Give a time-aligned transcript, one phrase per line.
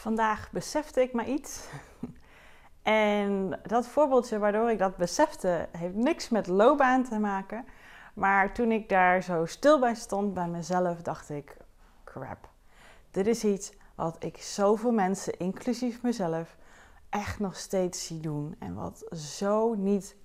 [0.00, 1.60] Vandaag besefte ik maar iets.
[2.82, 7.64] En dat voorbeeldje waardoor ik dat besefte, heeft niks met loopbaan te maken.
[8.14, 11.56] Maar toen ik daar zo stil bij stond bij mezelf, dacht ik:
[12.04, 12.48] crap.
[13.10, 16.56] Dit is iets wat ik zoveel mensen, inclusief mezelf,
[17.08, 18.54] echt nog steeds zie doen.
[18.58, 20.16] En wat zo niet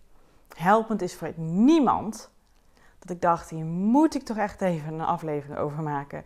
[0.57, 2.30] helpend is voor niemand.
[3.00, 6.23] Dat ik dacht: hier moet ik toch echt even een aflevering over maken.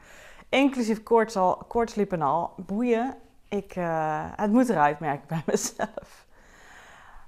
[0.50, 1.68] Inclusief koorts, al,
[2.10, 2.54] en al.
[2.58, 3.18] Boeien.
[3.50, 6.28] Ik, uh, het moet eruit, merk ik bij mezelf.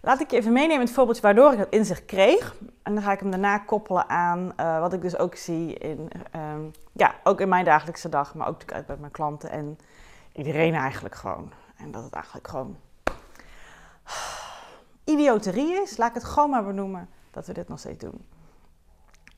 [0.01, 2.55] Laat ik je even meenemen het voorbeeldje waardoor ik dat inzicht kreeg.
[2.83, 6.09] En dan ga ik hem daarna koppelen aan uh, wat ik dus ook zie in,
[6.35, 9.77] um, ja, ook in mijn dagelijkse dag, maar ook natuurlijk bij mijn klanten en
[10.33, 11.51] iedereen eigenlijk gewoon.
[11.77, 12.77] En dat het eigenlijk gewoon
[15.03, 18.25] idioterie is, laat ik het gewoon maar benoemen, dat we dit nog steeds doen.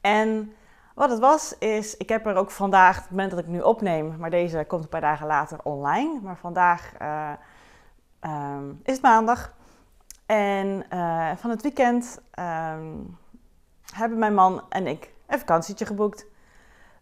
[0.02, 0.54] En
[0.94, 4.16] wat het was, is, ik heb er ook vandaag, het moment dat ik nu opneem,
[4.18, 6.20] maar deze komt een paar dagen later online.
[6.22, 7.32] Maar vandaag uh,
[8.22, 9.54] um, is het maandag.
[10.26, 13.18] En uh, van het weekend um,
[13.94, 16.26] hebben mijn man en ik een vakantietje geboekt.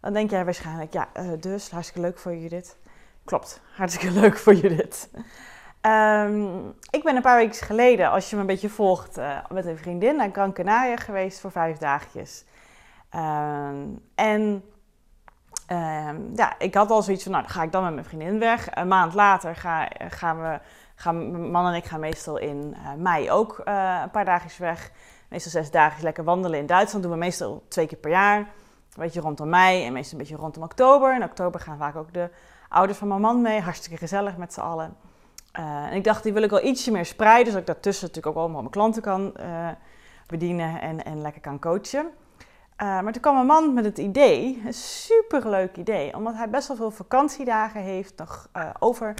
[0.00, 2.76] Dan denk jij waarschijnlijk, ja, uh, dus hartstikke leuk voor Judith.
[3.24, 5.10] Klopt, hartstikke leuk voor Judith.
[5.86, 9.78] Um, ik ben een paar weken geleden, als je me een beetje volgt, met een
[9.78, 12.44] vriendin naar Gran Canaria geweest voor vijf dagjes.
[13.16, 14.64] Um, en
[15.70, 18.38] um, ja, ik had al zoiets van, nou, dan ga ik dan met mijn vriendin
[18.38, 18.68] weg.
[18.70, 20.60] Een maand later ga, gaan we,
[20.94, 24.90] gaan, man en ik gaan meestal in uh, mei ook uh, een paar dagjes weg.
[25.28, 27.04] Meestal zes dagen lekker wandelen in Duitsland.
[27.04, 28.38] doen we meestal twee keer per jaar.
[28.38, 28.46] Een
[28.94, 31.14] beetje rondom mei en meestal een beetje rondom oktober.
[31.14, 32.30] In oktober gaan vaak ook de
[32.68, 33.60] ouders van mijn man mee.
[33.60, 34.96] Hartstikke gezellig met z'n allen.
[35.58, 37.46] Uh, en ik dacht, die wil ik wel ietsje meer spreiden.
[37.46, 39.32] Zodat ik daartussen natuurlijk ook allemaal mijn klanten kan
[40.26, 42.06] bedienen en, en lekker kan coachen.
[42.76, 46.68] Uh, maar toen kwam een man met het idee, een superleuk idee, omdat hij best
[46.68, 49.14] wel veel vakantiedagen heeft nog uh, over.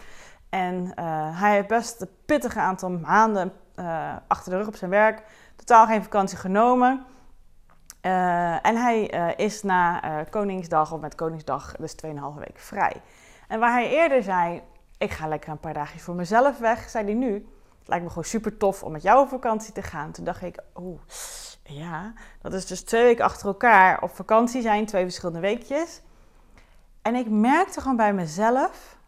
[0.49, 3.53] En uh, hij heeft best een pittige aantal maanden
[4.27, 5.23] achter de rug op zijn werk,
[5.57, 7.05] totaal geen vakantie genomen.
[8.63, 9.05] en hij
[9.37, 13.03] is na Koningsdag, of met Koningsdag, dus 2,5 weken vrij.
[13.49, 14.63] En waar hij eerder zei,
[14.99, 17.35] ik ga lekker een paar dagjes voor mezelf weg, zei hij nu,
[17.79, 20.13] het lijkt me gewoon super tof om met jou op vakantie te gaan.
[20.13, 21.01] Toen dacht ik, oeh
[21.63, 26.01] ja, dat is dus twee weken achter elkaar op vakantie zijn, twee verschillende weekjes.
[27.03, 28.99] En ik merkte gewoon bij mezelf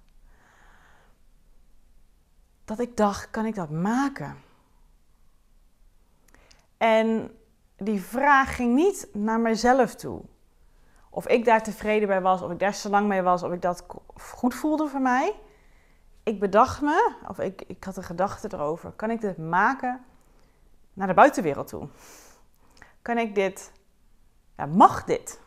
[2.64, 4.36] dat ik dacht, kan ik dat maken?
[6.76, 7.36] En
[7.76, 10.22] die vraag ging niet naar mezelf toe.
[11.10, 13.62] Of ik daar tevreden bij was, of ik daar zo lang mee was, of ik
[13.62, 15.34] dat goed voelde voor mij.
[16.22, 20.04] Ik bedacht me, of ik, ik had een gedachte erover, kan ik dit maken
[20.92, 21.88] naar de buitenwereld toe?
[23.04, 23.72] Kan ik dit,
[24.56, 25.40] ja, mag dit?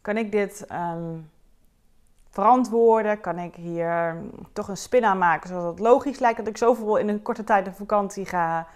[0.00, 1.30] Kan ik dit um,
[2.28, 3.20] verantwoorden?
[3.20, 4.22] Kan ik hier
[4.52, 7.44] toch een spin aan maken zodat het logisch lijkt dat ik zoveel in een korte
[7.44, 8.66] tijd op vakantie ga?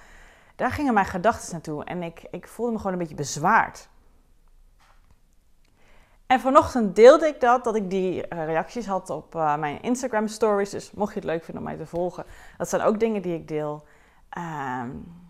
[0.57, 3.89] Daar gingen mijn gedachten naartoe en ik, ik voelde me gewoon een beetje bezwaard.
[6.27, 10.29] En vanochtend deelde ik dat, dat ik die uh, reacties had op uh, mijn Instagram
[10.29, 10.71] stories.
[10.71, 12.25] Dus mocht je het leuk vinden om mij te volgen,
[12.59, 13.85] dat zijn ook dingen die ik deel.
[14.39, 15.24] Um,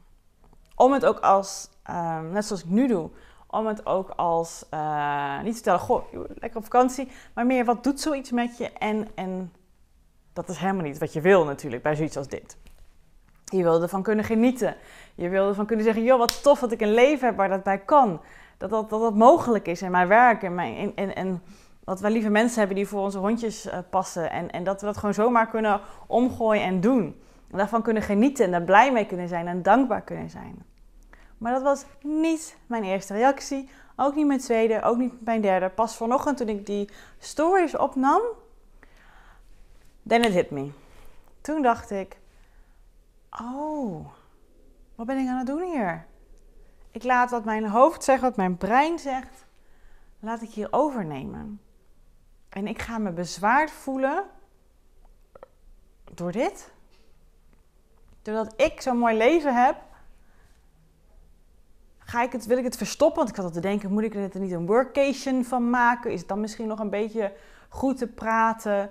[0.75, 3.11] om het ook als, um, net zoals ik nu doe,
[3.47, 7.85] om het ook als, uh, niet te vertellen, goh, lekker op vakantie, maar meer wat
[7.85, 9.53] doet zoiets met je en, en
[10.33, 12.57] dat is helemaal niet wat je wil natuurlijk bij zoiets als dit.
[13.45, 14.77] Je wil ervan kunnen genieten.
[15.15, 17.63] Je wil ervan kunnen zeggen, joh, wat tof dat ik een leven heb waar dat
[17.63, 18.21] bij kan.
[18.59, 21.43] Dat dat, dat, dat mogelijk is in mijn werk en, mijn, en, en
[21.85, 24.31] dat we lieve mensen hebben die voor onze hondjes uh, passen.
[24.31, 27.23] En, en dat we dat gewoon zomaar kunnen omgooien en doen
[27.59, 30.65] daarvan kunnen genieten en daar blij mee kunnen zijn en dankbaar kunnen zijn.
[31.39, 35.69] Maar dat was niet mijn eerste reactie, ook niet mijn tweede, ook niet mijn derde.
[35.69, 38.23] Pas vanochtend toen ik die stories opnam,
[40.07, 40.71] then it hit me.
[41.41, 42.19] Toen dacht ik,
[43.31, 44.07] oh,
[44.95, 46.07] wat ben ik aan het doen hier?
[46.91, 49.45] Ik laat wat mijn hoofd zegt, wat mijn brein zegt,
[50.21, 51.61] laat ik hier overnemen.
[52.49, 54.25] En ik ga me bezwaard voelen
[56.15, 56.74] door dit.
[58.25, 59.77] Doordat ik zo'n mooi leven heb,
[61.99, 63.17] ga ik het, wil ik het verstoppen.
[63.17, 66.13] Want ik had al te denken, moet ik er niet een workation van maken?
[66.13, 67.33] Is het dan misschien nog een beetje
[67.69, 68.91] goed te praten?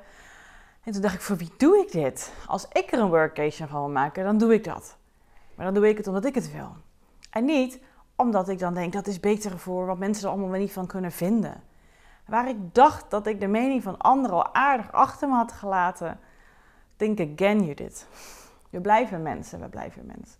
[0.83, 2.33] En toen dacht ik, voor wie doe ik dit?
[2.47, 4.97] Als ik er een workation van wil maken, dan doe ik dat.
[5.55, 6.75] Maar dan doe ik het omdat ik het wil.
[7.29, 7.79] En niet
[8.15, 10.87] omdat ik dan denk, dat is beter voor wat mensen er allemaal wel niet van
[10.87, 11.63] kunnen vinden.
[12.25, 16.19] Waar ik dacht dat ik de mening van anderen al aardig achter me had gelaten.
[16.95, 18.07] Think again, Judith.
[18.73, 20.39] We blijven mensen, we blijven mensen.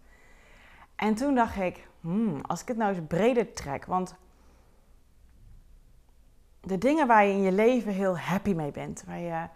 [0.96, 4.16] En toen dacht ik, hmm, als ik het nou eens breder trek, want
[6.62, 9.48] de dingen waar je in je leven heel happy mee bent, waar je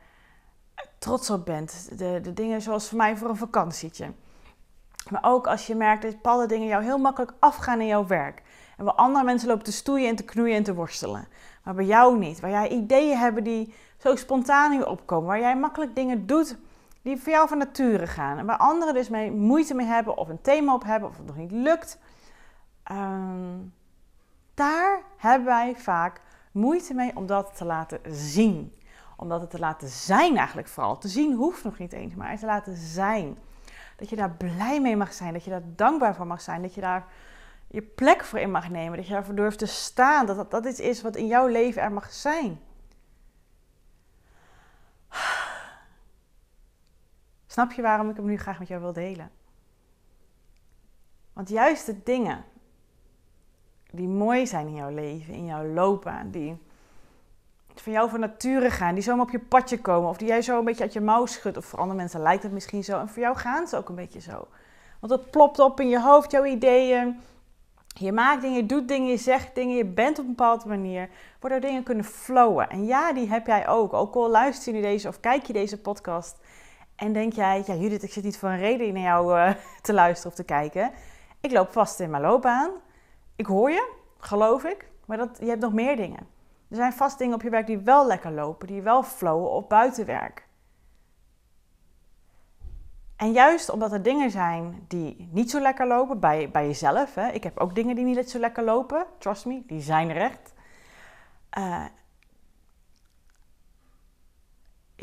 [0.97, 4.11] trots op bent, de, de dingen zoals voor mij voor een vakantietje.
[5.09, 8.41] Maar ook als je merkt dat bepaalde dingen jou heel makkelijk afgaan in jouw werk.
[8.77, 11.27] En waar andere mensen lopen te stoeien en te knoeien en te worstelen.
[11.63, 12.39] Maar bij jou niet.
[12.39, 15.27] Waar jij ideeën hebben die zo spontaan in opkomen.
[15.27, 16.57] Waar jij makkelijk dingen doet
[17.01, 18.37] die voor jou van nature gaan.
[18.37, 21.25] En waar anderen dus mee moeite mee hebben of een thema op hebben of het
[21.25, 21.99] nog niet lukt.
[22.83, 23.57] Ehm,
[24.53, 26.21] daar hebben wij vaak
[26.51, 28.75] moeite mee om dat te laten zien.
[29.17, 30.97] Om dat te laten zijn eigenlijk vooral.
[30.97, 33.37] Te zien hoeft nog niet eens, maar te laten zijn.
[33.95, 36.73] Dat je daar blij mee mag zijn, dat je daar dankbaar voor mag zijn, dat
[36.73, 37.05] je daar
[37.67, 40.65] je plek voor in mag nemen, dat je daarvoor durft te staan, dat dat, dat
[40.65, 42.59] iets is wat in jouw leven er mag zijn.
[47.57, 49.31] Snap je waarom ik hem nu graag met jou wil delen?
[51.33, 52.43] Want juist de dingen
[53.91, 56.57] die mooi zijn in jouw leven, in jouw loopbaan, die
[57.75, 60.59] van jou van nature gaan, die zomaar op je padje komen, of die jij zo
[60.59, 63.09] een beetje uit je mouw schudt, of voor andere mensen lijkt het misschien zo, en
[63.09, 64.47] voor jou gaan ze ook een beetje zo.
[64.99, 67.19] Want het plopt op in je hoofd, jouw ideeën.
[67.87, 71.09] Je maakt dingen, je doet dingen, je zegt dingen, je bent op een bepaalde manier,
[71.39, 72.69] waardoor dingen kunnen flowen.
[72.69, 73.93] En ja, die heb jij ook.
[73.93, 76.37] Ook al luister je nu deze of kijk je deze podcast
[76.97, 79.93] en denk jij, ja Judith, ik zit niet voor een reden naar jou uh, te
[79.93, 80.91] luisteren of te kijken.
[81.41, 82.69] Ik loop vast in mijn loopbaan.
[83.35, 86.27] Ik hoor je, geloof ik, maar dat, je hebt nog meer dingen.
[86.69, 89.69] Er zijn vast dingen op je werk die wel lekker lopen, die wel flowen op
[89.69, 90.47] buitenwerk.
[93.15, 97.15] En juist omdat er dingen zijn die niet zo lekker lopen bij, bij jezelf.
[97.15, 97.27] Hè.
[97.27, 99.05] Ik heb ook dingen die niet zo lekker lopen.
[99.17, 100.53] Trust me, die zijn er echt.
[101.57, 101.85] Uh,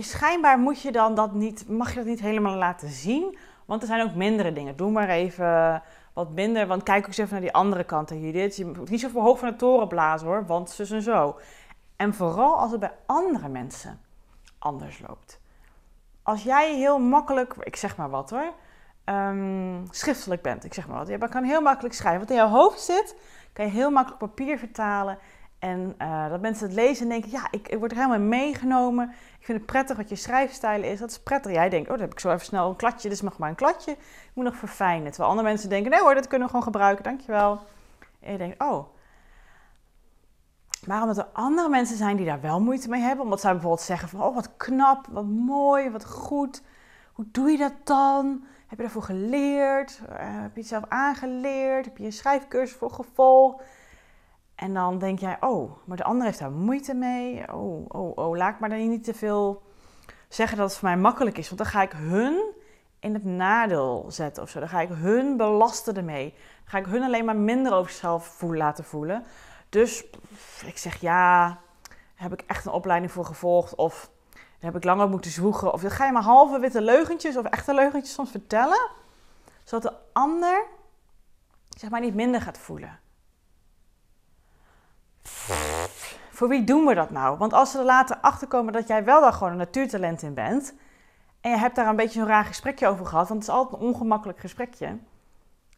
[0.02, 3.38] schijnbaar moet je dan dat niet, mag je dat niet helemaal laten zien.
[3.64, 4.76] Want er zijn ook mindere dingen.
[4.76, 5.82] Doe maar even
[6.12, 6.67] wat minder.
[6.67, 8.56] Want kijk ook eens even naar die andere kant, Judith.
[8.56, 11.38] Je moet niet zo voor hoog van de toren blazen hoor, want zus en zo.
[11.96, 14.00] En vooral als het bij andere mensen
[14.58, 15.41] anders loopt.
[16.23, 18.52] Als jij heel makkelijk, ik zeg maar wat hoor,
[19.05, 21.08] um, schriftelijk bent, ik zeg maar wat.
[21.08, 22.20] Je kan heel makkelijk schrijven.
[22.20, 23.17] Wat in jouw hoofd zit,
[23.52, 25.19] kan je heel makkelijk papier vertalen.
[25.64, 29.11] En uh, dat mensen het lezen en denken, ja, ik, ik word er helemaal meegenomen.
[29.38, 30.99] Ik vind het prettig wat je schrijfstijl is.
[30.99, 31.52] Dat is prettig.
[31.52, 33.08] Jij denkt, oh, dan heb ik zo even snel een kladje.
[33.08, 33.90] Is nog maar een kladje.
[33.90, 35.11] Ik moet nog verfijnen.
[35.11, 37.05] Terwijl andere mensen denken, nee hoor, dat kunnen we gewoon gebruiken.
[37.05, 37.61] Dankjewel.
[38.20, 38.87] En je denkt, oh.
[40.87, 43.25] Maar omdat er andere mensen zijn die daar wel moeite mee hebben.
[43.25, 46.62] Omdat zij bijvoorbeeld zeggen van, oh, wat knap, wat mooi, wat goed.
[47.12, 48.44] Hoe doe je dat dan?
[48.67, 50.00] Heb je daarvoor geleerd?
[50.02, 51.84] Uh, heb je het zelf aangeleerd?
[51.84, 53.62] Heb je een schrijfcursus voor gevolgd?
[54.55, 57.53] En dan denk jij, oh, maar de ander heeft daar moeite mee.
[57.53, 59.63] Oh, oh, oh, laat ik maar dan niet te veel
[60.29, 61.46] zeggen dat het voor mij makkelijk is.
[61.46, 62.53] Want dan ga ik hun
[62.99, 64.58] in het nadeel zetten of zo.
[64.58, 66.31] Dan ga ik hun belasten ermee.
[66.31, 69.25] Dan ga ik hun alleen maar minder over zichzelf voelen, laten voelen.
[69.69, 70.05] Dus
[70.67, 71.58] ik zeg ja,
[72.15, 73.75] heb ik echt een opleiding voor gevolgd.
[73.75, 74.11] Of
[74.58, 75.73] heb ik langer moeten zwoegen.
[75.73, 78.89] Of ga je maar halve witte leugentjes of echte leugentjes soms vertellen.
[79.65, 80.65] Zodat de ander
[81.69, 82.99] zeg maar niet minder gaat voelen.
[86.31, 87.38] Voor wie doen we dat nou?
[87.38, 90.34] Want als ze er later achter komen dat jij wel daar gewoon een natuurtalent in
[90.34, 90.74] bent.
[91.40, 93.81] En je hebt daar een beetje zo'n raar gesprekje over gehad, want het is altijd
[93.81, 94.98] een ongemakkelijk gesprekje.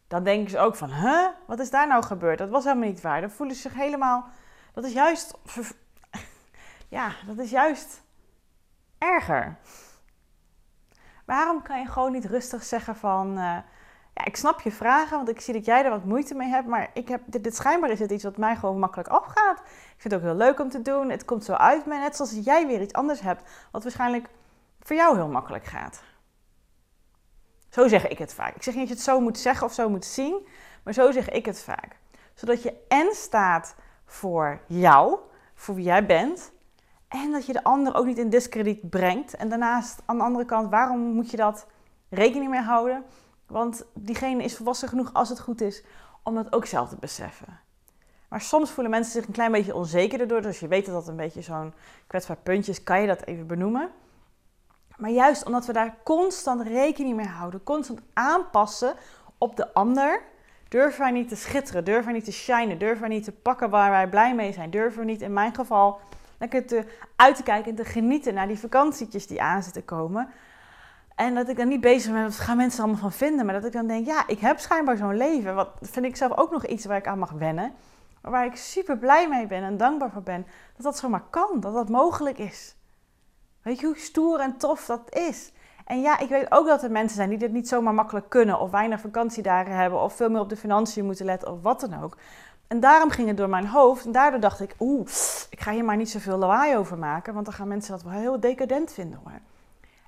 [0.07, 2.37] Dan denken ze ook van, huh, wat is daar nou gebeurd?
[2.37, 3.21] Dat was helemaal niet waar.
[3.21, 4.25] Dan voelen ze zich helemaal,
[4.73, 5.33] dat is juist,
[6.97, 8.01] ja, dat is juist
[8.97, 9.57] erger.
[11.25, 13.57] Waarom kan je gewoon niet rustig zeggen van, uh,
[14.17, 16.67] ja, ik snap je vragen, want ik zie dat jij er wat moeite mee hebt.
[16.67, 19.59] Maar ik heb, dit, schijnbaar is het iets wat mij gewoon makkelijk afgaat.
[19.59, 21.09] Ik vind het ook heel leuk om te doen.
[21.09, 21.97] Het komt zo uit me.
[21.97, 24.29] Net zoals jij weer iets anders hebt, wat waarschijnlijk
[24.79, 26.01] voor jou heel makkelijk gaat.
[27.69, 28.55] Zo zeg ik het vaak.
[28.55, 30.47] Ik zeg niet dat je het zo moet zeggen of zo moet zien,
[30.83, 31.97] maar zo zeg ik het vaak.
[32.33, 35.17] Zodat je en staat voor jou,
[35.53, 36.51] voor wie jij bent,
[37.07, 39.35] en dat je de ander ook niet in discrediet brengt.
[39.35, 41.67] En daarnaast, aan de andere kant, waarom moet je dat
[42.09, 43.05] rekening mee houden?
[43.47, 45.83] Want diegene is volwassen genoeg als het goed is
[46.23, 47.59] om dat ook zelf te beseffen.
[48.27, 50.41] Maar soms voelen mensen zich een klein beetje onzeker erdoor.
[50.41, 51.73] Dus je weet dat dat een beetje zo'n
[52.07, 53.89] kwetsbaar puntje is, kan je dat even benoemen.
[54.97, 58.95] Maar juist omdat we daar constant rekening mee houden, constant aanpassen
[59.37, 60.21] op de ander,
[60.67, 63.69] durven wij niet te schitteren, durven wij niet te shinen, durven wij niet te pakken
[63.69, 65.99] waar wij blij mee zijn, durven we niet in mijn geval
[66.37, 66.85] lekker te,
[67.15, 70.29] uit te kijken en te genieten naar die vakantietjes die aan zitten komen.
[71.17, 73.45] En dat ik dan niet bezig ben, wat gaan mensen allemaal van vinden?
[73.45, 75.55] Maar dat ik dan denk, ja, ik heb schijnbaar zo'n leven.
[75.55, 77.73] Wat vind ik zelf ook nog iets waar ik aan mag wennen.
[78.21, 80.45] Waar ik super blij mee ben en dankbaar voor ben.
[80.75, 82.75] Dat dat zomaar kan, dat dat mogelijk is.
[83.61, 85.51] Weet je hoe stoer en tof dat is?
[85.85, 88.59] En ja, ik weet ook dat er mensen zijn die dit niet zomaar makkelijk kunnen.
[88.59, 90.01] Of weinig vakantiedagen hebben.
[90.01, 91.51] Of veel meer op de financiën moeten letten.
[91.51, 92.17] Of wat dan ook.
[92.67, 94.05] En daarom ging het door mijn hoofd.
[94.05, 95.07] En daardoor dacht ik, oeh,
[95.49, 97.33] ik ga hier maar niet zoveel lawaai over maken.
[97.33, 99.39] Want dan gaan mensen dat wel heel decadent vinden hoor.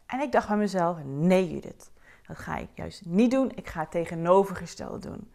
[0.10, 1.92] En ik dacht bij mezelf, nee Judith,
[2.28, 3.52] dat ga ik juist niet doen.
[3.56, 5.34] Ik ga het tegenovergestelde doen.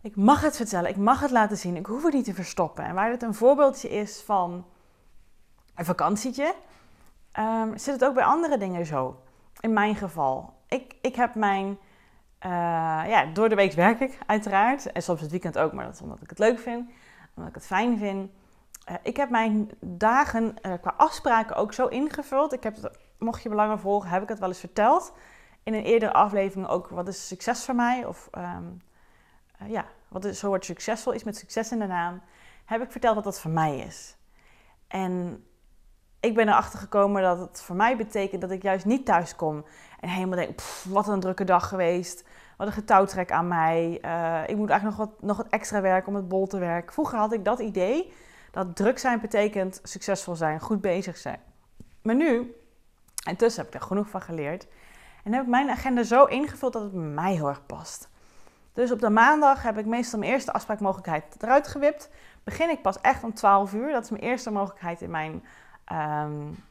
[0.00, 2.84] Ik mag het vertellen, ik mag het laten zien, ik hoef het niet te verstoppen.
[2.84, 4.66] En waar het een voorbeeldje is van
[5.74, 6.54] een vakantietje,
[7.38, 9.22] um, zit het ook bij andere dingen zo.
[9.60, 10.54] In mijn geval.
[10.68, 12.50] Ik, ik heb mijn, uh,
[13.06, 14.92] ja, door de week werk ik uiteraard.
[14.92, 16.90] En soms het weekend ook, maar dat is omdat ik het leuk vind,
[17.34, 18.30] omdat ik het fijn vind.
[18.90, 22.52] Uh, ik heb mijn dagen uh, qua afspraken ook zo ingevuld.
[22.52, 25.12] Ik heb het mocht je belangen volgen, heb ik het wel eens verteld.
[25.62, 28.04] In een eerdere aflevering ook wat is succes voor mij.
[28.04, 28.82] Of um,
[29.62, 32.22] uh, ja, wat is, zo wordt succesvol is met succes in de naam.
[32.64, 34.16] Heb ik verteld wat dat voor mij is.
[34.88, 35.44] En
[36.20, 39.64] ik ben erachter gekomen dat het voor mij betekent dat ik juist niet thuis kom.
[40.00, 42.24] En helemaal denk, wat een drukke dag geweest.
[42.56, 43.98] Wat een getouwtrek aan mij.
[44.04, 46.92] Uh, ik moet eigenlijk nog wat, nog wat extra werken om het bol te werken.
[46.92, 48.12] Vroeger had ik dat idee
[48.50, 51.38] dat druk zijn betekent succesvol zijn, goed bezig zijn.
[52.02, 52.54] Maar nu
[53.24, 54.66] en tussen heb ik er genoeg van geleerd.
[55.24, 58.08] En heb ik mijn agenda zo ingevuld dat het mij heel erg past.
[58.72, 62.10] Dus op de maandag heb ik meestal mijn eerste afspraakmogelijkheid eruit gewipt.
[62.44, 63.92] Begin ik pas echt om 12 uur.
[63.92, 65.44] Dat is mijn eerste mogelijkheid in mijn,
[65.92, 66.64] um,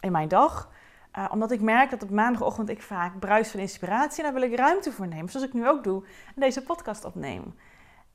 [0.00, 0.70] in mijn dag.
[1.18, 4.24] Uh, omdat ik merk dat op maandagochtend ik vaak bruis van inspiratie.
[4.24, 5.28] En daar wil ik ruimte voor nemen.
[5.28, 6.04] Zoals ik nu ook doe.
[6.04, 7.54] En deze podcast opneem.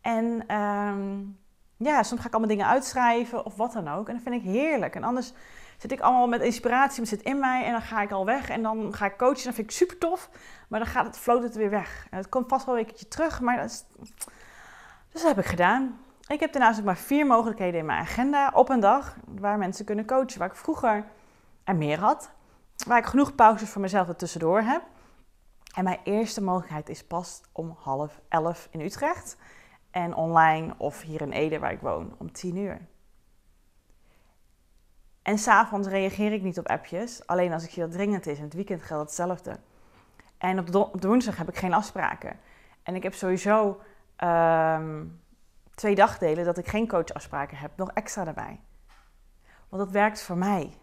[0.01, 1.37] En um,
[1.77, 4.07] ja, soms ga ik allemaal dingen uitschrijven of wat dan ook.
[4.07, 4.95] En dat vind ik heerlijk.
[4.95, 5.33] En anders
[5.79, 8.49] zit ik allemaal met inspiratie, het zit in mij en dan ga ik al weg
[8.49, 9.43] en dan ga ik coachen.
[9.43, 10.29] Dat vind ik super tof,
[10.67, 12.07] maar dan gaat het, float het weer weg.
[12.09, 13.85] En het komt vast wel een keertje terug, maar dat.
[15.11, 15.99] Dus dat heb ik gedaan.
[16.27, 19.85] Ik heb daarnaast ook maar vier mogelijkheden in mijn agenda op een dag waar mensen
[19.85, 21.05] kunnen coachen, waar ik vroeger
[21.63, 22.31] er meer had.
[22.87, 24.81] Waar ik genoeg pauzes voor mezelf er tussendoor heb.
[25.75, 29.37] En mijn eerste mogelijkheid is pas om half elf in Utrecht.
[29.91, 32.79] En online of hier in Ede waar ik woon om tien uur.
[35.29, 38.37] En s'avonds reageer ik niet op appjes, alleen als ik zie dat dringend is.
[38.37, 39.59] En het weekend geldt hetzelfde.
[40.37, 42.39] En op de, woensdag heb ik geen afspraken.
[42.83, 43.81] En ik heb sowieso
[44.23, 45.21] um,
[45.75, 48.59] twee dagdelen dat ik geen coachafspraken heb, nog extra erbij.
[49.69, 50.77] Want dat werkt voor mij.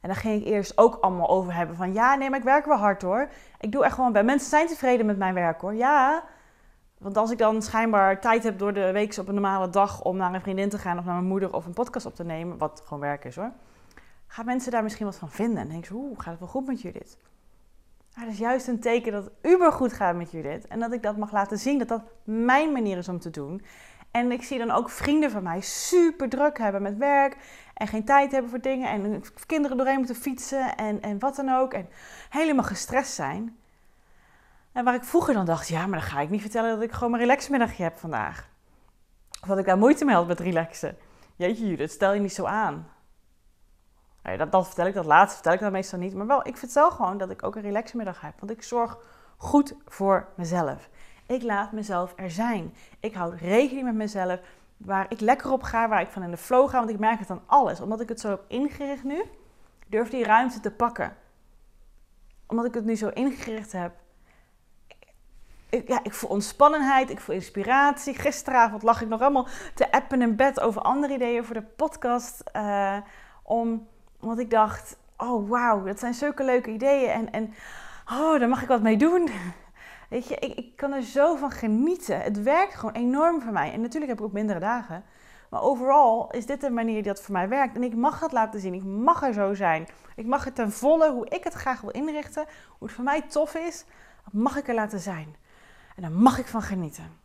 [0.00, 2.66] En dan ging ik eerst ook allemaal over hebben van ja, nee, maar ik werk
[2.66, 3.30] wel hard hoor.
[3.60, 4.24] Ik doe echt gewoon bij.
[4.24, 5.74] Mensen zijn tevreden met mijn werk hoor.
[5.74, 6.24] Ja,
[6.98, 10.16] want als ik dan schijnbaar tijd heb door de week op een normale dag om
[10.16, 12.58] naar een vriendin te gaan of naar mijn moeder of een podcast op te nemen,
[12.58, 13.52] wat gewoon werk is hoor,
[14.26, 15.58] gaan mensen daar misschien wat van vinden.
[15.58, 17.18] En denk ze, oeh, gaat het wel goed met Judith?
[18.14, 20.66] Maar dat is juist een teken dat het uber goed gaat met Judith.
[20.66, 23.62] En dat ik dat mag laten zien, dat dat mijn manier is om te doen.
[24.10, 27.36] En ik zie dan ook vrienden van mij super druk hebben met werk.
[27.74, 28.88] En geen tijd hebben voor dingen.
[28.88, 31.72] En kinderen doorheen moeten fietsen en, en wat dan ook.
[31.72, 31.88] En
[32.28, 33.56] helemaal gestrest zijn.
[34.72, 36.92] En waar ik vroeger dan dacht, ja, maar dan ga ik niet vertellen dat ik
[36.92, 38.48] gewoon mijn relaxmiddagje heb vandaag.
[39.42, 40.96] Of dat ik daar moeite mee had met relaxen.
[41.36, 42.88] Jeetje Judith, stel je niet zo aan.
[44.22, 46.14] Nee, dat, dat vertel ik, dat laatste vertel ik dan meestal niet.
[46.14, 48.32] Maar wel, ik vertel gewoon dat ik ook een relaxmiddag heb.
[48.38, 48.98] Want ik zorg
[49.36, 50.88] goed voor mezelf.
[51.26, 52.74] Ik laat mezelf er zijn.
[53.00, 54.40] Ik houd rekening met mezelf.
[54.76, 56.78] Waar ik lekker op ga, waar ik van in de flow ga.
[56.78, 57.80] Want ik merk het aan alles.
[57.80, 59.24] Omdat ik het zo heb ingericht nu,
[59.86, 61.16] durf die ruimte te pakken.
[62.46, 63.92] Omdat ik het nu zo ingericht heb,
[65.70, 68.14] ik, ja, ik voel ontspannenheid, ik voel inspiratie.
[68.14, 72.42] Gisteravond lag ik nog allemaal te appen in bed over andere ideeën voor de podcast.
[72.56, 72.96] Uh,
[73.42, 73.86] om,
[74.20, 77.10] omdat ik dacht, oh wauw, dat zijn zulke leuke ideeën.
[77.10, 77.54] En, en
[78.10, 79.28] oh, daar mag ik wat mee doen.
[80.10, 82.20] Weet je, ik, ik kan er zo van genieten.
[82.20, 83.72] Het werkt gewoon enorm voor mij.
[83.72, 85.04] En natuurlijk heb ik ook mindere dagen.
[85.50, 87.76] Maar overal is dit de manier die dat voor mij werkt.
[87.76, 88.74] En ik mag het laten zien.
[88.74, 89.88] Ik mag er zo zijn.
[90.16, 92.44] Ik mag het ten volle, hoe ik het graag wil inrichten.
[92.78, 93.84] Hoe het voor mij tof is.
[94.24, 95.36] Dat mag ik er laten zijn.
[95.98, 97.20] En daar mag ik van genieten.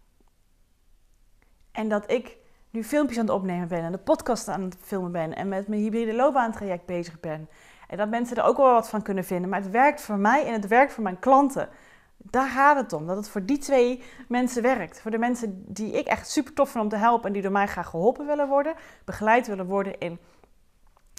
[1.71, 2.37] En dat ik
[2.69, 5.67] nu filmpjes aan het opnemen ben en de podcast aan het filmen ben en met
[5.67, 7.49] mijn hybride loopbaantraject bezig ben.
[7.87, 9.49] En dat mensen er ook wel wat van kunnen vinden.
[9.49, 11.69] Maar het werkt voor mij en het werkt voor mijn klanten.
[12.17, 13.07] Daar gaat het om.
[13.07, 15.01] Dat het voor die twee mensen werkt.
[15.01, 17.51] Voor de mensen die ik echt super tof vind om te helpen en die door
[17.51, 18.75] mij graag geholpen willen worden,
[19.05, 20.19] begeleid willen worden in,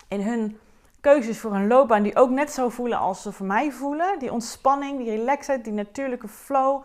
[0.08, 0.58] in hun
[1.00, 4.18] keuzes voor een loopbaan die ook net zo voelen als ze voor mij voelen.
[4.18, 6.82] Die ontspanning, die relaxheid, die natuurlijke flow.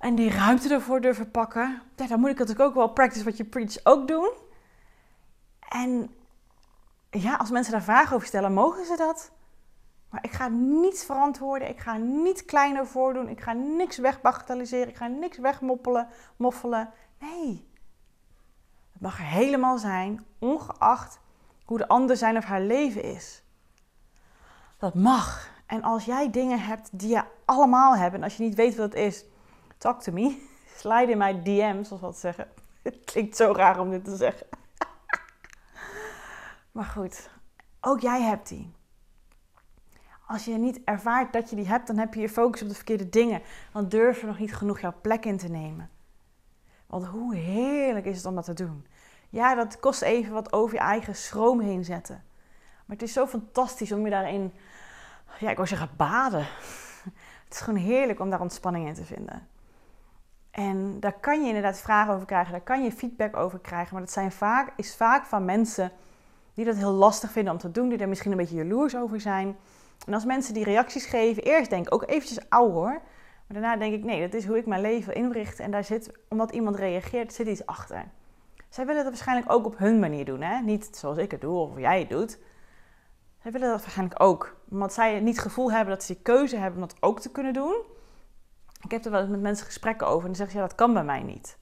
[0.00, 1.82] En die ruimte ervoor durven pakken.
[1.96, 4.30] Ja, dan moet ik natuurlijk ook wel practice what you preach ook doen.
[5.68, 6.14] En
[7.10, 9.30] ja, als mensen daar vragen over stellen, mogen ze dat?
[10.10, 11.68] Maar ik ga niets verantwoorden.
[11.68, 13.28] Ik ga niet kleiner voordoen.
[13.28, 14.88] Ik ga niks wegbagatelliseren.
[14.88, 16.90] Ik ga niks wegmoppelen, moffelen.
[17.18, 17.68] Nee.
[18.92, 21.20] Het mag er helemaal zijn, ongeacht
[21.64, 23.42] hoe de ander zijn of haar leven is.
[24.78, 25.50] Dat mag.
[25.66, 28.92] En als jij dingen hebt die je allemaal hebt, en als je niet weet wat
[28.92, 29.24] het is,
[29.80, 30.48] talk to me.
[30.76, 32.48] Slide in mijn DM, zoals we dat zeggen.
[32.82, 34.46] Het klinkt zo raar om dit te zeggen.
[36.72, 37.30] maar goed,
[37.80, 38.72] ook jij hebt die.
[40.26, 42.74] Als je niet ervaart dat je die hebt, dan heb je je focus op de
[42.74, 43.42] verkeerde dingen.
[43.72, 45.90] Dan durf je nog niet genoeg jouw plek in te nemen.
[46.86, 48.86] Want hoe heerlijk is het om dat te doen?
[49.28, 52.24] Ja, dat kost even wat over je eigen schroom heen zetten.
[52.86, 54.52] Maar het is zo fantastisch om je daarin,
[55.38, 56.46] ja, ik wil zeggen, baden.
[57.44, 59.48] Het is gewoon heerlijk om daar ontspanning in te vinden.
[60.50, 63.92] En daar kan je inderdaad vragen over krijgen, daar kan je feedback over krijgen.
[63.92, 65.92] Maar dat zijn vaak, is vaak van mensen
[66.54, 69.20] die dat heel lastig vinden om te doen, die er misschien een beetje jaloers over
[69.20, 69.56] zijn.
[70.06, 73.00] En als mensen die reacties geven, eerst denk ik ook eventjes auw hoor.
[73.46, 75.58] Maar daarna denk ik, nee, dat is hoe ik mijn leven inricht.
[75.58, 78.04] En daar zit, omdat iemand reageert, zit iets achter.
[78.68, 80.40] Zij willen dat waarschijnlijk ook op hun manier doen.
[80.40, 80.60] Hè?
[80.60, 82.38] Niet zoals ik het doe of jij het doet.
[83.42, 84.56] Zij willen dat waarschijnlijk ook.
[84.70, 87.30] Omdat zij niet het gevoel hebben dat ze die keuze hebben om dat ook te
[87.30, 87.82] kunnen doen.
[88.82, 90.76] Ik heb er wel eens met mensen gesprekken over en dan zeggen ze, ja, dat
[90.76, 91.58] kan bij mij niet.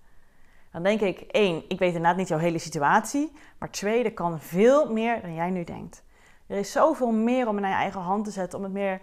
[0.72, 3.32] Dan denk ik, één, ik weet inderdaad niet jouw hele situatie.
[3.58, 6.04] Maar twee, er kan veel meer dan jij nu denkt.
[6.46, 9.00] Er is zoveel meer om in je eigen hand te zetten, om het meer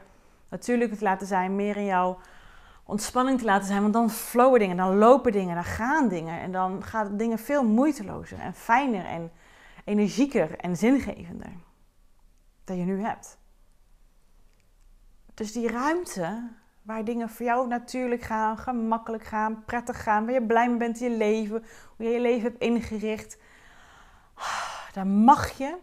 [0.50, 2.19] natuurlijk te laten zijn, meer in jouw
[2.84, 3.81] ontspanning te laten zijn.
[3.81, 6.39] Want dan flowen dingen, dan lopen dingen, dan gaan dingen.
[6.39, 9.31] En dan gaan dingen veel moeitelozer en fijner en
[9.86, 11.51] energieker en zingevender
[12.63, 13.38] dan je nu hebt.
[15.34, 16.49] Dus die ruimte
[16.86, 21.02] waar dingen voor jou natuurlijk gaan, gemakkelijk gaan, prettig gaan, waar je blij mee bent
[21.02, 21.63] in je leven,
[21.95, 23.38] hoe je je leven hebt ingericht,
[24.93, 25.78] daar mag je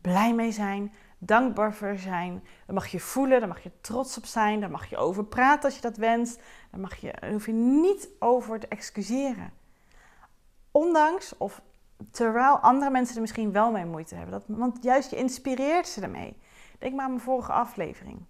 [0.00, 2.44] blij mee zijn, dankbaar voor zijn.
[2.66, 5.64] Daar mag je voelen, daar mag je trots op zijn, daar mag je over praten
[5.64, 6.40] als je dat wenst.
[6.70, 9.52] Daar, mag je, hoef je niet over te excuseren.
[10.70, 11.62] Ondanks of
[12.10, 14.32] terwijl andere mensen er misschien wel mee moeite hebben.
[14.32, 16.36] Dat, want juist je inspireert ze ermee.
[16.78, 18.24] Denk maar aan mijn vorige aflevering.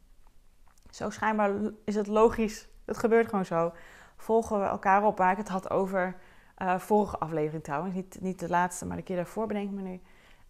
[0.98, 1.50] Zo schijnbaar
[1.84, 2.68] is het logisch.
[2.84, 3.72] Het gebeurt gewoon zo.
[4.16, 6.16] Volgen we elkaar op waar ik het had over.
[6.62, 7.94] Uh, vorige aflevering trouwens.
[7.94, 10.00] Niet, niet de laatste, maar de keer daarvoor bedenk ik me nu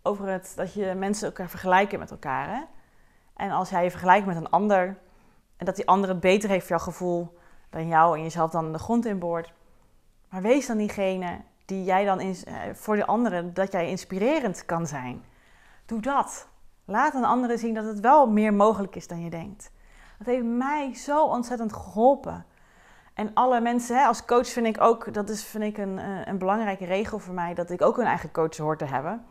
[0.02, 2.48] over het dat je mensen elkaar vergelijken met elkaar.
[2.48, 2.60] Hè?
[3.36, 4.98] En als jij je vergelijkt met een ander
[5.56, 7.38] en dat die ander het beter heeft voor jouw gevoel
[7.70, 9.52] dan jou en jezelf dan de grond inboort.
[10.28, 14.64] Maar wees dan diegene die jij dan in, eh, voor de anderen, dat jij inspirerend
[14.64, 15.24] kan zijn.
[15.86, 16.48] Doe dat.
[16.84, 19.70] Laat een andere zien dat het wel meer mogelijk is dan je denkt.
[20.18, 22.44] Dat heeft mij zo ontzettend geholpen.
[23.14, 26.26] En alle mensen, hè, als coach vind ik ook, dat is vind ik een, eh,
[26.26, 29.24] een belangrijke regel voor mij, dat ik ook een eigen coach hoor te hebben.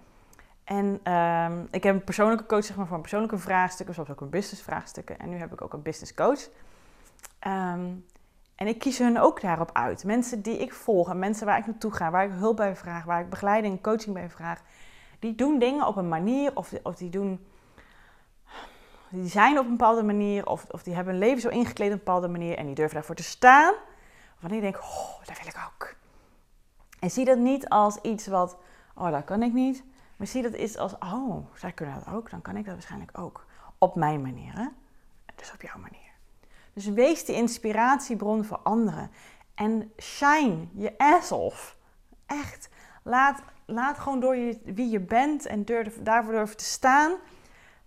[0.63, 4.21] En ehm, ik heb een persoonlijke coach zeg maar, voor een persoonlijke vraagstukken, zoals ook
[4.21, 5.19] een business vraagstukken.
[5.19, 6.49] En nu heb ik ook een business coach.
[7.39, 7.85] Ehm,
[8.55, 10.03] en ik kies hun ook daarop uit.
[10.03, 13.03] Mensen die ik volg en mensen waar ik naartoe ga, waar ik hulp bij vraag,
[13.03, 14.61] waar ik begeleiding en coaching bij vraag.
[15.19, 17.47] Die doen dingen op een manier of, of die doen...
[19.09, 21.93] Die zijn op een bepaalde manier of, of die hebben hun leven zo ingekleed op
[21.93, 23.73] een bepaalde manier en die durven daarvoor te staan.
[24.39, 25.95] Wanneer ik denk, oh, dat wil ik ook.
[26.99, 28.57] En zie dat niet als iets wat,
[28.95, 29.83] oh, dat kan ik niet.
[30.17, 33.17] Maar zie dat is als, oh, zij kunnen dat ook, dan kan ik dat waarschijnlijk
[33.19, 33.45] ook.
[33.77, 34.67] Op mijn manier, hè?
[35.35, 36.11] Dus op jouw manier.
[36.73, 39.11] Dus wees de inspiratiebron voor anderen.
[39.55, 41.77] En shine je ass off.
[42.25, 42.69] Echt.
[43.03, 47.11] Laat, laat gewoon door je, wie je bent en durf, daarvoor durven te staan.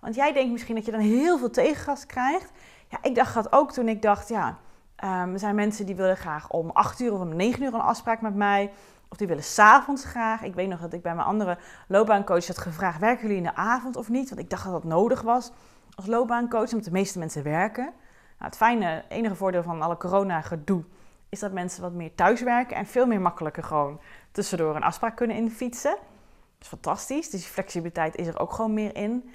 [0.01, 2.51] Want jij denkt misschien dat je dan heel veel tegengas krijgt.
[2.89, 4.59] Ja, ik dacht dat ook toen ik dacht, ja,
[5.05, 7.81] um, er zijn mensen die willen graag om 8 uur of om 9 uur een
[7.81, 8.71] afspraak met mij.
[9.09, 10.43] Of die willen s'avonds graag.
[10.43, 11.59] Ik weet nog dat ik bij mijn andere
[11.89, 14.29] loopbaancoach had gevraagd: werken jullie in de avond of niet?
[14.29, 15.53] Want ik dacht dat dat nodig was
[15.95, 17.85] als loopbaancoach, omdat de meeste mensen werken.
[17.85, 20.85] Nou, het fijne, enige voordeel van alle corona-gedoe
[21.29, 24.01] is dat mensen wat meer thuiswerken en veel meer makkelijker gewoon
[24.33, 25.91] tussendoor een afspraak kunnen infietsen.
[25.91, 27.31] Dat is fantastisch.
[27.31, 29.31] Dus die flexibiliteit is er ook gewoon meer in.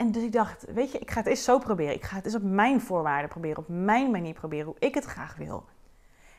[0.00, 1.94] En dus ik dacht, weet je, ik ga het eens zo proberen.
[1.94, 5.04] Ik ga het eens op mijn voorwaarden proberen, op mijn manier proberen, hoe ik het
[5.04, 5.64] graag wil.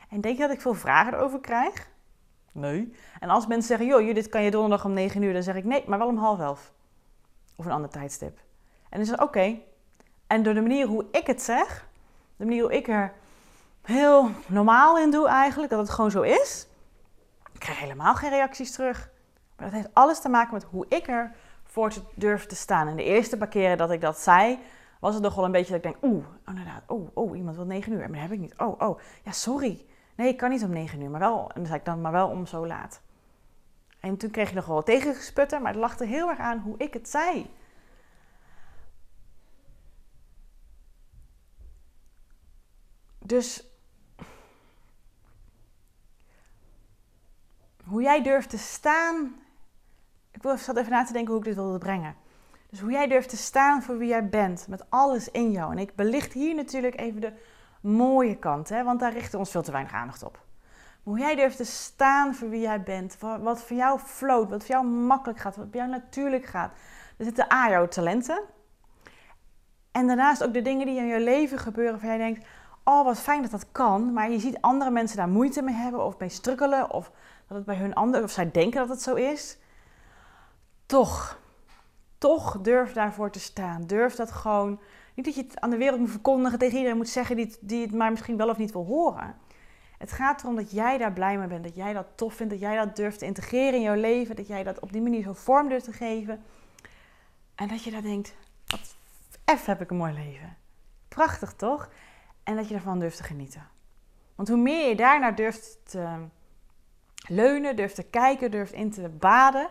[0.10, 1.90] En denk je dat ik veel vragen erover krijg?
[2.52, 2.94] Nee.
[3.20, 5.34] En als mensen zeggen, joh, Judith, kan je donderdag om 9 uur?
[5.34, 6.72] Dan zeg ik, nee, maar wel om half elf.
[7.56, 8.38] Of een ander tijdstip.
[8.90, 9.58] En dan zeg ik, oké.
[10.28, 11.88] En door de manier hoe ik het zeg,
[12.36, 13.14] de manier hoe ik er
[13.82, 16.68] heel normaal in doe eigenlijk, dat het gewoon zo is,
[17.54, 19.10] ik krijg helemaal geen reacties terug.
[19.56, 21.36] Maar dat heeft alles te maken met hoe ik er
[21.72, 22.88] voor te durf te staan.
[22.88, 24.60] En de eerste paar keren dat ik dat zei,
[25.00, 27.56] was het nog wel een beetje dat ik denk, oeh, oh, inderdaad, oh, oh, iemand
[27.56, 28.00] wil negen uur.
[28.00, 28.54] Maar dat heb ik niet.
[28.58, 29.86] Oh, oh, ja, sorry.
[30.16, 32.12] Nee, ik kan niet om negen uur, maar wel, en dan zei ik dan, maar
[32.12, 33.02] wel om zo laat.
[34.00, 36.94] En toen kreeg je nog wel tegengesputter, maar het er heel erg aan hoe ik
[36.94, 37.50] het zei.
[43.20, 43.64] Dus
[47.84, 49.41] hoe jij durft te staan.
[50.44, 52.16] Ik zat even na te denken hoe ik dit wilde brengen.
[52.70, 55.72] Dus hoe jij durft te staan voor wie jij bent, met alles in jou.
[55.72, 57.34] En ik belicht hier natuurlijk even de
[57.82, 60.40] mooie kant, hè, want daar richten we ons veel te weinig aandacht op.
[61.04, 64.76] Hoe jij durft te staan voor wie jij bent, wat voor jou floot, wat voor
[64.76, 66.72] jou makkelijk gaat, wat voor jou natuurlijk gaat.
[67.18, 68.42] Er zitten A, jouw talenten.
[69.92, 72.46] En daarnaast ook de dingen die in je leven gebeuren waar jij denkt,
[72.84, 74.14] oh wat fijn dat dat kan.
[74.14, 77.12] Maar je ziet andere mensen daar moeite mee hebben of mee strukkelen of
[77.48, 79.58] dat het bij hun anders, of zij denken dat het zo is.
[80.92, 81.40] Toch,
[82.18, 83.88] toch durf daarvoor te staan.
[83.88, 84.80] Durf dat gewoon,
[85.16, 87.58] niet dat je het aan de wereld moet verkondigen, tegen iedereen moet zeggen die het,
[87.62, 89.36] die het maar misschien wel of niet wil horen.
[89.98, 92.62] Het gaat erom dat jij daar blij mee bent, dat jij dat tof vindt, dat
[92.62, 95.34] jij dat durft te integreren in jouw leven, dat jij dat op die manier zo
[95.34, 96.44] vorm durft te geven.
[97.56, 98.36] En dat je daar denkt,
[99.46, 100.58] wat heb ik een mooi leven.
[101.08, 101.90] Prachtig toch?
[102.44, 103.68] En dat je ervan durft te genieten.
[104.36, 106.16] Want hoe meer je daarnaar durft te
[107.28, 109.70] leunen, durft te kijken, durft in te baden,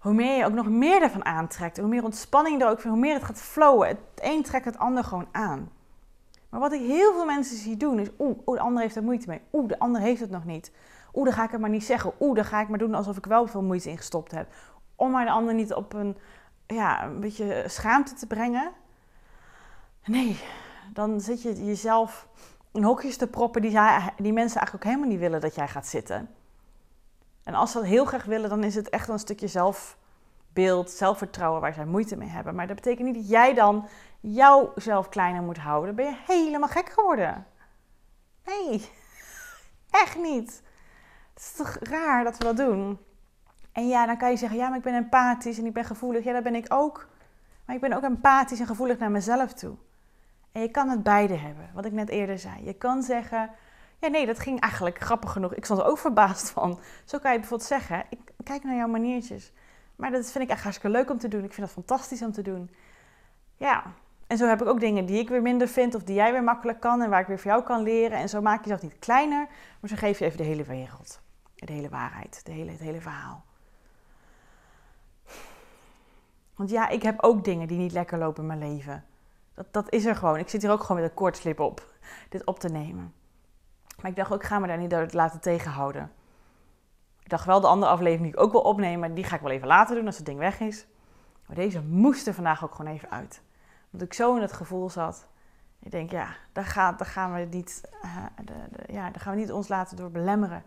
[0.00, 1.78] hoe meer je ook nog meer ervan aantrekt.
[1.78, 3.88] Hoe meer ontspanning er ook hoe meer het gaat flowen.
[3.88, 5.70] Het een trekt het ander gewoon aan.
[6.48, 9.28] Maar wat ik heel veel mensen zie doen is, oeh, de ander heeft er moeite
[9.28, 9.40] mee.
[9.52, 10.72] Oeh, de ander heeft het nog niet.
[11.14, 12.12] Oeh, dan ga ik het maar niet zeggen.
[12.20, 14.48] Oeh, dan ga ik maar doen alsof ik wel veel moeite in gestopt heb.
[14.96, 16.16] Om maar de ander niet op een,
[16.66, 18.72] ja, een beetje schaamte te brengen.
[20.04, 20.40] Nee,
[20.92, 22.28] dan zit je jezelf
[22.72, 23.78] in hokjes te proppen die,
[24.16, 26.28] die mensen eigenlijk ook helemaal niet willen dat jij gaat zitten.
[27.44, 31.60] En als ze dat heel graag willen, dan is het echt een stukje zelfbeeld, zelfvertrouwen
[31.60, 32.54] waar zij moeite mee hebben.
[32.54, 33.88] Maar dat betekent niet dat jij dan
[34.20, 35.94] jouzelf kleiner moet houden.
[35.94, 37.46] Ben je helemaal gek geworden.
[38.44, 38.88] Nee,
[40.04, 40.62] echt niet.
[41.34, 42.98] Het is toch raar dat we dat doen?
[43.72, 46.24] En ja, dan kan je zeggen, ja, maar ik ben empathisch en ik ben gevoelig.
[46.24, 47.08] Ja, dat ben ik ook.
[47.64, 49.76] Maar ik ben ook empathisch en gevoelig naar mezelf toe.
[50.52, 52.64] En je kan het beide hebben, wat ik net eerder zei.
[52.64, 53.50] Je kan zeggen,
[54.00, 55.54] ja nee, dat ging eigenlijk grappig genoeg.
[55.54, 56.80] Ik stond er ook verbaasd van.
[57.04, 59.52] Zo kan je bijvoorbeeld zeggen, ik kijk naar jouw maniertjes.
[59.96, 61.44] Maar dat vind ik echt hartstikke leuk om te doen.
[61.44, 62.70] Ik vind dat fantastisch om te doen.
[63.56, 63.82] Ja,
[64.26, 66.42] en zo heb ik ook dingen die ik weer minder vind of die jij weer
[66.42, 68.18] makkelijk kan en waar ik weer voor jou kan leren.
[68.18, 69.48] En zo maak je jezelf niet kleiner,
[69.80, 71.20] maar zo geef je even de hele wereld.
[71.54, 73.44] De hele waarheid, de hele, het hele verhaal.
[76.54, 79.04] Want ja, ik heb ook dingen die niet lekker lopen in mijn leven.
[79.54, 80.38] Dat, dat is er gewoon.
[80.38, 81.86] Ik zit hier ook gewoon met een koortslip op,
[82.28, 83.14] dit op te nemen.
[84.00, 86.12] Maar ik dacht ook, ik ga me daar niet door laten tegenhouden.
[87.22, 89.50] Ik dacht wel, de andere aflevering die ik ook wil opnemen, die ga ik wel
[89.50, 90.86] even later doen als het ding weg is.
[91.46, 93.42] Maar deze moest er vandaag ook gewoon even uit.
[93.90, 95.28] Want ik zo in het gevoel zat.
[95.82, 96.64] Ik denk, ja, daar,
[96.96, 100.62] gaan we niet, uh, de, ja, daar gaan we niet ons laten door belemmeren.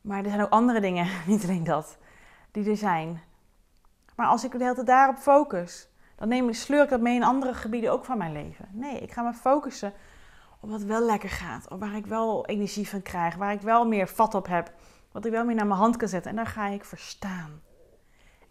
[0.00, 1.98] Maar er zijn ook andere dingen, niet alleen dat,
[2.50, 3.22] die er zijn.
[4.14, 7.14] Maar als ik de hele tijd daarop focus, dan neem ik, sleur ik dat mee
[7.14, 8.68] in andere gebieden ook van mijn leven.
[8.72, 9.92] Nee, ik ga me focussen
[10.66, 11.68] wat wel lekker gaat.
[11.70, 13.34] Op waar ik wel energie van krijg.
[13.34, 14.72] Waar ik wel meer vat op heb.
[15.12, 16.30] Wat ik wel meer naar mijn hand kan zetten.
[16.30, 17.62] En daar ga ik voor staan.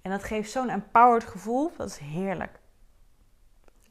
[0.01, 1.71] En dat geeft zo'n empowered gevoel.
[1.77, 2.59] Dat is heerlijk.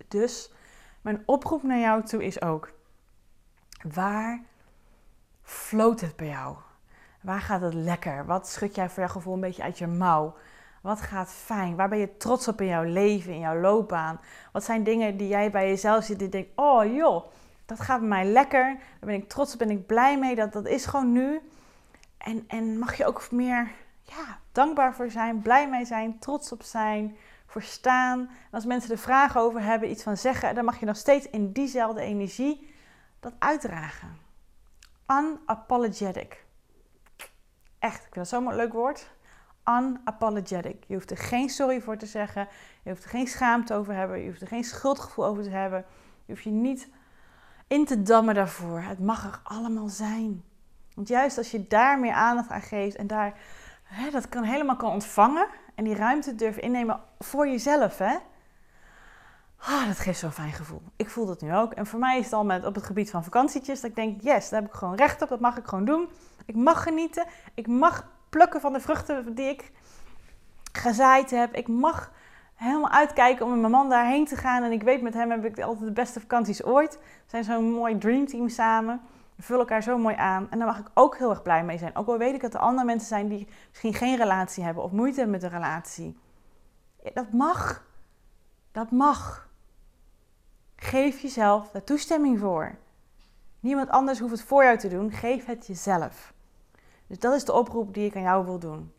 [0.08, 0.52] Dus
[1.00, 2.72] mijn oproep naar jou toe is ook:
[3.92, 4.42] waar
[5.42, 6.56] floot het bij jou?
[7.20, 8.26] Waar gaat het lekker?
[8.26, 10.34] Wat schud jij voor jouw gevoel een beetje uit je mouw?
[10.82, 11.76] Wat gaat fijn?
[11.76, 14.20] Waar ben je trots op in jouw leven, in jouw loopbaan?
[14.52, 17.24] Wat zijn dingen die jij bij jezelf ziet die denkt: oh joh,
[17.66, 18.74] dat gaat bij mij lekker.
[18.74, 20.34] Daar ben ik trots op, ben ik blij mee.
[20.34, 21.40] Dat, dat is gewoon nu.
[22.18, 23.70] En, en mag je ook meer
[24.02, 28.20] ja, dankbaar voor zijn, blij mee zijn, trots op zijn, voor staan.
[28.20, 31.30] En als mensen er vragen over hebben, iets van zeggen, dan mag je nog steeds
[31.30, 32.74] in diezelfde energie
[33.20, 34.18] dat uitdragen.
[35.10, 36.44] Unapologetic.
[37.78, 39.10] Echt, ik vind dat zo'n leuk woord.
[39.68, 40.84] Unapologetic.
[40.86, 42.48] Je hoeft er geen sorry voor te zeggen.
[42.82, 44.20] Je hoeft er geen schaamte over te hebben.
[44.20, 45.84] Je hoeft er geen schuldgevoel over te hebben.
[46.24, 46.88] Je hoeft je niet
[47.66, 48.80] in te dammen daarvoor.
[48.80, 50.44] Het mag er allemaal zijn.
[50.94, 53.34] Want juist als je daar meer aandacht aan geeft en daar
[53.82, 58.16] hè, dat kan helemaal kan ontvangen en die ruimte durft innemen voor jezelf, hè?
[59.66, 60.82] Ah, dat geeft zo'n fijn gevoel.
[60.96, 61.72] Ik voel dat nu ook.
[61.72, 64.20] En voor mij is het al met, op het gebied van vakantietjes dat ik denk,
[64.20, 65.28] yes, daar heb ik gewoon recht op.
[65.28, 66.08] Dat mag ik gewoon doen.
[66.46, 67.26] Ik mag genieten.
[67.54, 69.72] Ik mag plukken van de vruchten die ik
[70.72, 71.54] gezaaid heb.
[71.54, 72.12] Ik mag
[72.54, 74.62] helemaal uitkijken om met mijn man daarheen te gaan.
[74.62, 76.98] En ik weet, met hem heb ik altijd de beste vakanties ooit.
[76.98, 79.00] We zijn zo'n mooi dreamteam samen.
[79.36, 80.50] We vullen elkaar zo mooi aan.
[80.50, 81.96] En daar mag ik ook heel erg blij mee zijn.
[81.96, 84.90] Ook al weet ik dat er andere mensen zijn die misschien geen relatie hebben of
[84.90, 86.18] moeite hebben met een relatie.
[87.14, 87.84] dat mag.
[88.72, 89.48] Dat mag.
[90.76, 92.76] Geef jezelf daar toestemming voor.
[93.60, 95.12] Niemand anders hoeft het voor jou te doen.
[95.12, 96.32] Geef het jezelf.
[97.06, 98.92] Dus dat is de oproep die ik aan jou wil doen.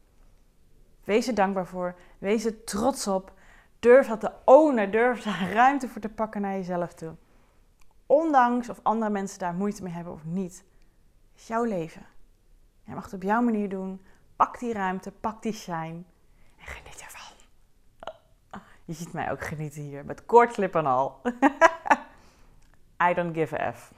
[1.04, 1.96] Wees er dankbaar voor.
[2.18, 3.34] Wees er trots op.
[3.80, 4.92] Durf dat te ownen.
[4.92, 7.16] Durf daar ruimte voor te pakken naar jezelf toe.
[8.06, 10.64] Ondanks of andere mensen daar moeite mee hebben of niet.
[11.36, 12.06] Is jouw leven.
[12.84, 14.02] Jij mag het op jouw manier doen.
[14.36, 16.04] Pak die ruimte, pak die shine
[16.58, 17.36] en geniet ervan.
[18.86, 21.22] Je ziet mij ook genieten hier, met koortslip en al.
[23.10, 23.94] I don't give a F.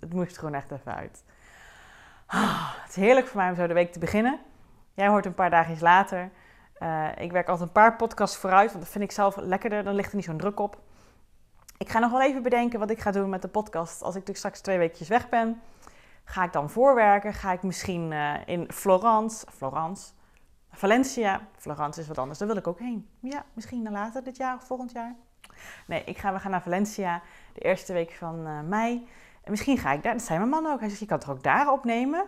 [0.00, 1.24] Het moest gewoon echt even uit.
[2.26, 4.40] Het is heerlijk voor mij om zo de week te beginnen.
[4.94, 6.30] Jij hoort een paar dagjes later.
[6.82, 9.84] Uh, ik werk altijd een paar podcasts vooruit, want dat vind ik zelf lekkerder.
[9.84, 10.78] Dan ligt er niet zo'n druk op.
[11.78, 14.20] Ik ga nog wel even bedenken wat ik ga doen met de podcast als ik
[14.20, 15.60] natuurlijk straks twee weekjes weg ben.
[16.24, 17.32] Ga ik dan voorwerken?
[17.32, 20.12] Ga ik misschien uh, in Florence, Florence,
[20.70, 21.40] Valencia.
[21.56, 23.08] Florence is wat anders, daar wil ik ook heen.
[23.20, 25.14] Ja, misschien later dit jaar of volgend jaar.
[25.86, 29.08] Nee, ik ga, we gaan naar Valencia de eerste week van uh, mei.
[29.42, 30.80] En misschien ga ik daar, dat zei mijn man ook.
[30.80, 32.24] Hij zegt, je kan het ook daar opnemen?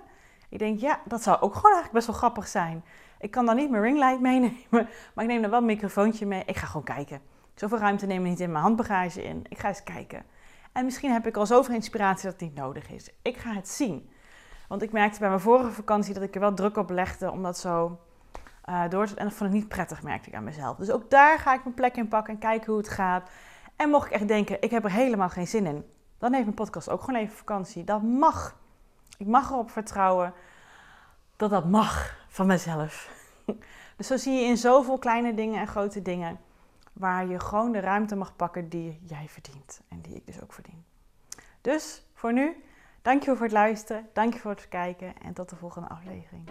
[0.49, 2.85] Ik denk, ja, dat zou ook gewoon eigenlijk best wel grappig zijn.
[3.20, 6.42] Ik kan dan niet mijn ringlight meenemen, maar ik neem dan wel een microfoontje mee.
[6.46, 7.20] Ik ga gewoon kijken.
[7.54, 9.44] Zoveel ruimte neem ik niet in mijn handbagage in.
[9.48, 10.24] Ik ga eens kijken.
[10.72, 13.11] En misschien heb ik al zoveel inspiratie dat het niet nodig is.
[13.22, 14.11] Ik ga het zien.
[14.68, 17.42] Want ik merkte bij mijn vorige vakantie dat ik er wel druk op legde om
[17.42, 17.98] dat zo
[18.68, 19.14] uh, door te...
[19.14, 20.76] En dat vond ik niet prettig, merkte ik aan mezelf.
[20.76, 23.30] Dus ook daar ga ik mijn plek in pakken en kijken hoe het gaat.
[23.76, 25.85] En mocht ik echt denken, ik heb er helemaal geen zin in.
[26.18, 27.85] Dan heeft mijn podcast ook gewoon even vakantie.
[27.85, 28.56] Dat mag.
[29.18, 30.33] Ik mag erop vertrouwen
[31.37, 33.09] dat dat mag van mezelf.
[33.97, 36.40] Dus zo zie je in zoveel kleine dingen en grote dingen
[36.93, 40.53] waar je gewoon de ruimte mag pakken die jij verdient en die ik dus ook
[40.53, 40.85] verdien.
[41.61, 42.64] Dus voor nu,
[43.03, 46.51] dankjewel voor het luisteren, dankjewel voor het kijken en tot de volgende aflevering.